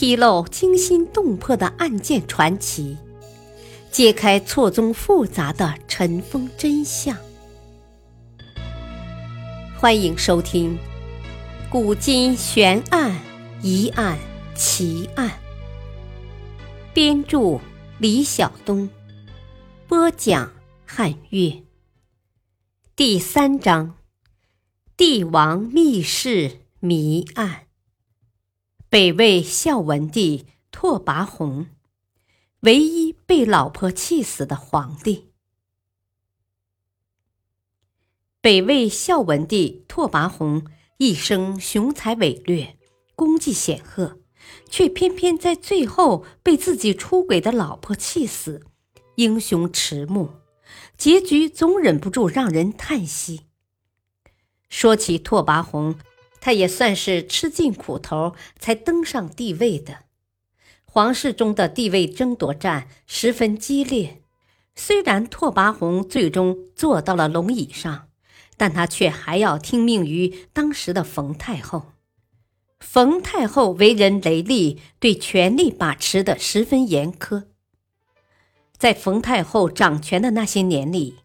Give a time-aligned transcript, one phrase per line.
[0.00, 2.96] 披露惊心动魄的案件传奇，
[3.90, 7.16] 揭开错综复杂的尘封真相。
[9.76, 10.76] 欢迎收听
[11.68, 13.20] 《古今悬案、
[13.60, 14.16] 疑案、
[14.54, 15.28] 奇案》，
[16.94, 17.58] 编著
[17.98, 18.88] 李晓东，
[19.88, 20.52] 播讲
[20.86, 21.64] 汉月。
[22.94, 23.96] 第三章：
[24.96, 27.67] 帝王密室谜案。
[28.90, 31.66] 北魏孝文帝拓跋宏，
[32.60, 35.30] 唯一被老婆气死的皇帝。
[38.40, 40.64] 北魏孝文帝拓跋宏
[40.96, 42.78] 一生雄才伟略，
[43.14, 44.20] 功绩显赫，
[44.70, 48.62] 却偏偏在最后被自己出轨的老婆气死，
[49.16, 50.30] 英雄迟暮，
[50.96, 53.42] 结局总忍不住让人叹息。
[54.70, 55.94] 说起拓跋宏。
[56.40, 60.04] 他也算是吃尽苦头才登上帝位的。
[60.84, 64.22] 皇室中的地位争夺战十分激烈。
[64.74, 68.08] 虽然拓跋宏最终坐到了龙椅上，
[68.56, 71.92] 但他却还要听命于当时的冯太后。
[72.78, 77.46] 冯太后为人雷厉，对权力把持的十分严苛。
[78.76, 81.16] 在冯太后掌权的那些年里，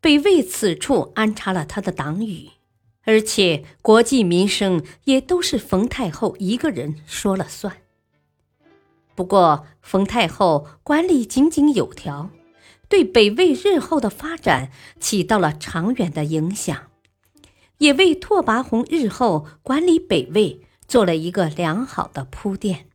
[0.00, 2.52] 北魏此处安插了他的党羽。
[3.04, 7.78] 而且国计民生也都是冯太后一个人说了算。
[9.14, 12.30] 不过，冯太后管理井井有条，
[12.88, 16.90] 对北魏日后的发展起到了长远的影响，
[17.78, 22.86] 也为拓跋宏日后管理北魏做了一个良好的铺垫。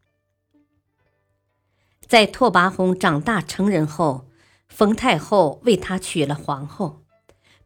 [2.06, 4.28] 在拓跋宏长大成人后，
[4.68, 7.04] 冯太后为他娶了皇后。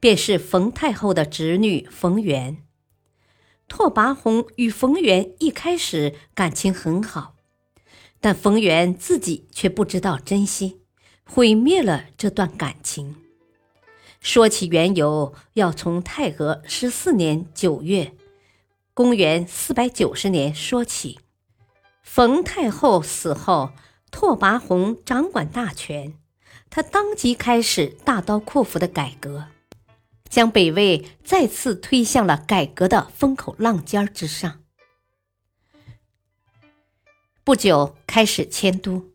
[0.04, 2.58] 便是冯太后的侄女冯媛。
[3.70, 7.36] 拓跋宏与冯媛一开始感情很好，
[8.20, 10.82] 但冯媛自己却不知道珍惜，
[11.24, 13.16] 毁灭了这段感情。
[14.20, 18.12] 说起缘由，要从太和十四年九月，
[18.94, 21.22] 公元四百九十年说起。
[22.02, 23.72] 冯太后死后，
[24.12, 26.16] 拓跋宏掌管大权，
[26.70, 29.46] 他当即开始大刀阔斧的改革。
[30.30, 34.60] 将北魏再次推向了改革的风口浪尖之上。
[37.44, 39.12] 不久，开始迁都，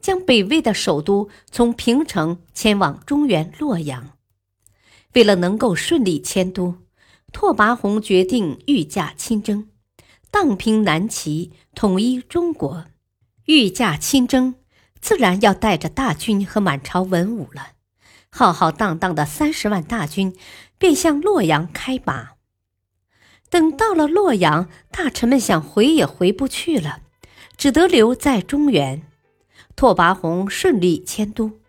[0.00, 4.16] 将北魏的首都从平城迁往中原洛阳。
[5.14, 6.76] 为了能够顺利迁都，
[7.32, 9.68] 拓跋宏决定御驾亲征，
[10.30, 12.86] 荡平南齐，统一中国。
[13.46, 14.54] 御驾亲征，
[15.00, 17.71] 自然要带着大军和满朝文武了。
[18.34, 20.34] 浩浩荡荡的三十万大军
[20.78, 22.36] 便向洛阳开拔。
[23.50, 27.02] 等到了洛阳，大臣们想回也回不去了，
[27.58, 29.02] 只得留在中原。
[29.76, 31.60] 拓跋宏顺利迁都。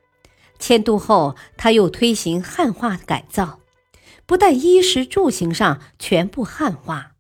[0.58, 3.60] 迁都后，他又推行汉化改造，
[4.26, 7.12] 不但衣食住行上全部汉化，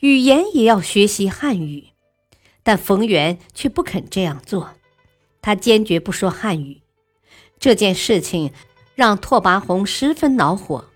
[0.00, 1.88] 语言也要学习汉语。
[2.62, 4.72] 但冯源却不肯这样做，
[5.40, 6.82] 他坚决不说汉语。
[7.58, 8.52] 这件事情。
[8.94, 10.86] 让拓跋宏十分恼火。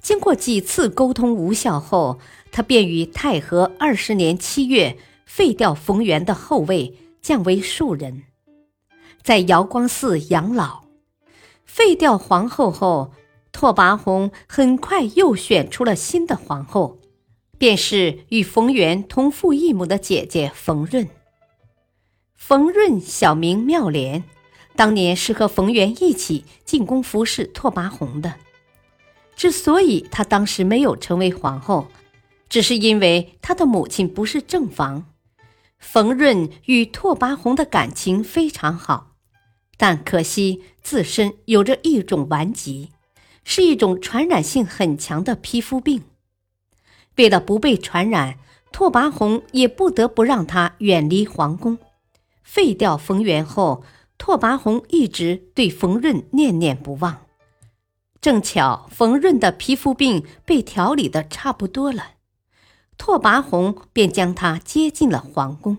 [0.00, 2.18] 经过几次沟通无效后，
[2.52, 8.24] 他便于太和二十年七月废掉冯源的后位，降为庶人，
[9.22, 10.84] 在瑶光寺养老。
[11.64, 13.12] 废掉皇后后，
[13.50, 16.98] 拓跋宏很快又选出了新的皇后，
[17.56, 21.08] 便是与冯源同父异母的姐姐冯润。
[22.36, 24.22] 冯润小名妙莲。
[24.76, 28.34] 当年是和冯源一起进宫服侍拓跋宏的。
[29.36, 31.88] 之所以他当时没有成为皇后，
[32.48, 35.06] 只是因为他的母亲不是正房。
[35.78, 39.12] 冯润与拓跋宏的感情非常好，
[39.76, 42.90] 但可惜自身有着一种顽疾，
[43.44, 46.04] 是一种传染性很强的皮肤病。
[47.16, 48.38] 为了不被传染，
[48.72, 51.78] 拓跋宏也不得不让他远离皇宫，
[52.42, 53.84] 废掉冯源后。
[54.16, 57.26] 拓跋宏一直对冯润念念不忘，
[58.20, 62.12] 正巧冯润的皮肤病被调理的差不多了，
[62.96, 65.78] 拓跋宏便将他接进了皇宫。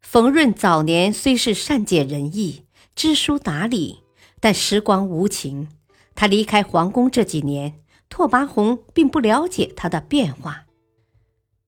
[0.00, 4.00] 冯润早年虽是善解人意、知书达理，
[4.40, 5.68] 但时光无情，
[6.14, 7.80] 他离开皇宫这几年，
[8.10, 10.66] 拓跋宏并不了解他的变化。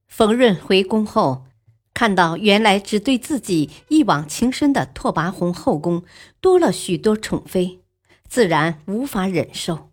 [0.06, 1.46] 冯润回宫后。
[1.94, 6.02] 看到原来只对自己一往情深的拓跋宏后宫
[6.40, 7.80] 多了许多宠妃，
[8.28, 9.92] 自然无法忍受。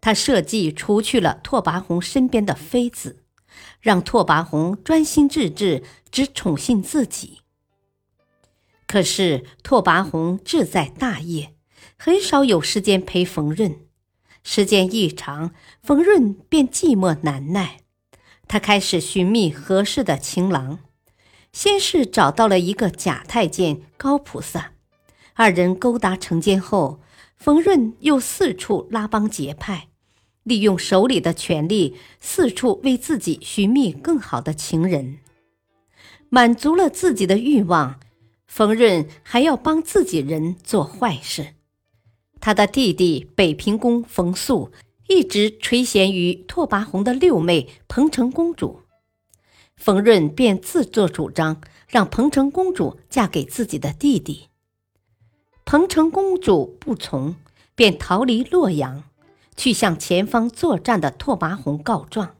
[0.00, 3.24] 他设计除去了拓跋宏身边的妃子，
[3.80, 7.40] 让拓跋宏专心致志，只宠幸自己。
[8.86, 11.54] 可是拓跋宏志在大业，
[11.96, 13.80] 很少有时间陪冯润。
[14.44, 15.52] 时间一长，
[15.82, 17.78] 冯润便寂寞难耐，
[18.46, 20.80] 他开始寻觅合适的情郎。
[21.54, 24.72] 先是找到了一个假太监高菩萨，
[25.34, 27.00] 二人勾搭成奸后，
[27.36, 29.86] 冯润又四处拉帮结派，
[30.42, 35.20] 利用手里的权力，四处为自己寻觅更好的情人。
[36.28, 38.00] 满足了自己的欲望，
[38.48, 41.54] 冯润还要帮自己人做坏事。
[42.40, 44.72] 他的弟弟北平公冯素
[45.06, 48.80] 一直垂涎于拓跋宏的六妹彭城公主，
[49.76, 54.48] 冯润便自作主张让彭城公主嫁给自己的弟弟。
[55.64, 57.36] 彭城公主不从，
[57.74, 59.04] 便逃离洛阳，
[59.56, 62.36] 去向前方作战的拓跋宏告状。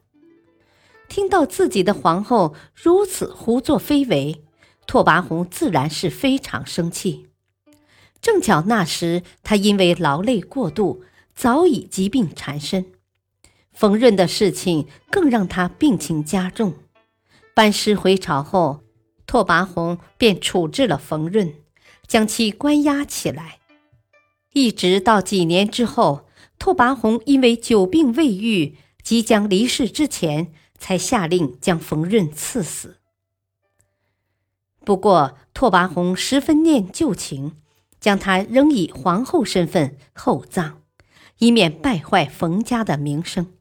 [1.07, 4.43] 听到自己的皇后如此胡作非为，
[4.87, 7.27] 拓跋宏自然是非常生气。
[8.21, 11.03] 正巧那时，他因为劳累过度，
[11.35, 12.87] 早已疾病缠身。
[13.71, 16.73] 冯润的事情更让他病情加重。
[17.55, 18.83] 班师回朝后，
[19.25, 21.55] 拓跋宏便处置了冯润，
[22.05, 23.57] 将其关押起来。
[24.53, 26.27] 一直到几年之后，
[26.59, 32.97] 拓跋宏因为久病未愈，即将离世之前，才下令将冯润赐死。
[34.83, 37.55] 不过，拓跋宏十分念旧情。
[37.97, 40.83] 将他仍以皇后身份厚葬，
[41.39, 43.53] 以免败坏冯家的名声。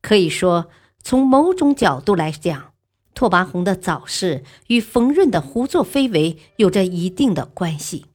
[0.00, 0.70] 可以说，
[1.02, 2.73] 从某种角度来讲，
[3.14, 8.06] 拓跋宏的早逝与冯润的胡作非为有着一定的关系。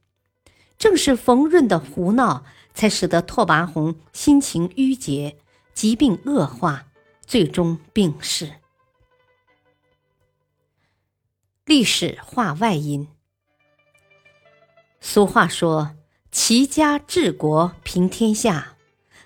[0.78, 2.44] 正是冯润的胡闹，
[2.74, 5.36] 才使得拓跋宏心情郁结，
[5.74, 6.86] 疾病恶化，
[7.26, 8.52] 最终病逝。
[11.66, 13.08] 历史话外音。
[15.00, 15.96] 俗话说
[16.30, 18.76] ：“齐家治国平天下。”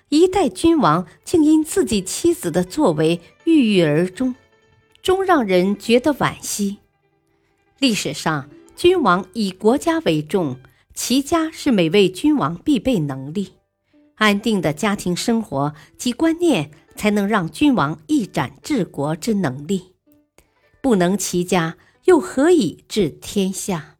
[0.09, 4.35] 一代君王竟因自己妻子的作为郁郁而终，
[5.05, 6.79] 终让人觉得惋惜。
[7.77, 10.57] 历史上，君王以国家为重，
[10.95, 13.53] 齐家是每位君王必备能力。
[14.15, 19.93] 安定的家庭生活及观念，才能让君王一展治国之能力。
[20.81, 23.97] 不能齐家，又何以治天下？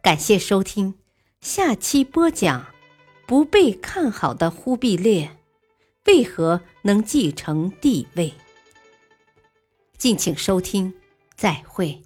[0.00, 0.94] 感谢收听，
[1.40, 2.66] 下期播讲：
[3.26, 5.36] 不被看好的忽必烈
[6.06, 8.32] 为何能继承帝位？
[9.98, 10.94] 敬请收听，
[11.36, 12.02] 再会。